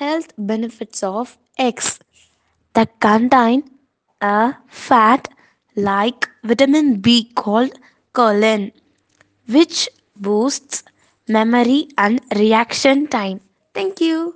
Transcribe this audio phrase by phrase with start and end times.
[0.00, 1.98] health benefits of eggs
[2.74, 3.62] that contain
[4.20, 5.28] a fat
[5.76, 7.72] like vitamin B called
[8.14, 8.72] choline,
[9.46, 10.82] which boosts
[11.28, 13.40] memory and reaction time.
[13.74, 14.32] Thank you.